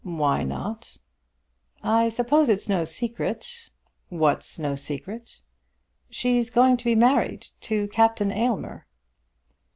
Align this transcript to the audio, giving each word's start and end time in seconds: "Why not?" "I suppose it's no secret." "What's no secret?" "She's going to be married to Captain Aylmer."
"Why 0.03 0.41
not?" 0.41 0.97
"I 1.83 2.09
suppose 2.09 2.49
it's 2.49 2.67
no 2.67 2.85
secret." 2.85 3.69
"What's 4.09 4.57
no 4.57 4.73
secret?" 4.73 5.41
"She's 6.09 6.49
going 6.49 6.77
to 6.77 6.85
be 6.85 6.95
married 6.95 7.49
to 7.69 7.87
Captain 7.89 8.31
Aylmer." 8.31 8.87